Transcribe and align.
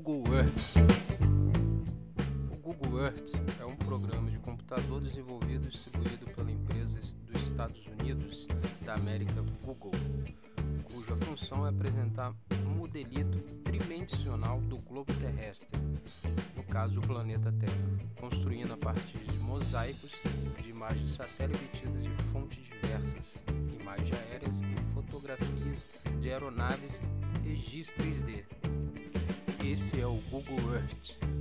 Google 0.00 0.32
Earth. 0.32 0.76
O 2.52 2.56
Google 2.56 3.00
Earth 3.00 3.34
é 3.60 3.64
um 3.64 3.74
programa 3.74 4.30
de 4.30 4.38
computador 4.38 5.00
desenvolvido 5.00 5.66
e 5.66 5.70
distribuído 5.70 6.24
pela 6.36 6.52
empresa 6.52 7.00
dos 7.26 7.42
Estados 7.42 7.84
Unidos 7.84 8.46
da 8.86 8.94
América 8.94 9.42
Google, 9.64 9.90
cuja 10.84 11.16
função 11.16 11.66
é 11.66 11.70
apresentar 11.70 12.32
um 12.64 12.76
modelito 12.76 13.40
tridimensional 13.64 14.60
do 14.60 14.76
globo 14.76 15.12
terrestre, 15.14 15.76
no 16.54 16.62
caso 16.62 17.00
o 17.00 17.02
planeta 17.02 17.50
Terra, 17.50 17.98
construindo 18.20 18.74
a 18.74 18.76
partir 18.76 19.18
de 19.18 19.36
mosaicos 19.38 20.12
de 20.62 20.70
imagens 20.70 21.14
satélite 21.14 21.64
obtidas 21.64 22.04
de 22.04 22.22
fontes 22.30 22.62
diversas, 22.62 23.34
imagens 23.80 24.16
aéreas 24.30 24.60
e 24.60 24.94
fotografias 24.94 25.88
de 26.20 26.30
aeronaves 26.30 27.00
e 27.44 27.56
GIS 27.56 27.92
3D. 27.94 28.67
Esse 29.78 30.00
é 30.00 30.06
o 30.08 30.18
Google 30.28 30.74
Earth. 30.74 31.37